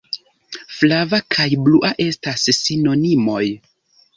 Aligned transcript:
Flava 0.77 1.19
kaj 1.35 1.45
blua 1.67 1.93
estas 2.09 2.49
sinonimoj! 2.63 3.45